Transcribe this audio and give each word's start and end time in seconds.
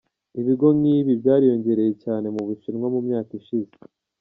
Ibigo 0.39 0.67
nk’ibi 0.77 1.13
byariyongereye 1.21 1.91
cyane 2.03 2.27
mu 2.35 2.41
Bushinwa 2.47 2.87
mu 2.93 2.99
myaka 3.07 3.31
ishize. 3.39 3.75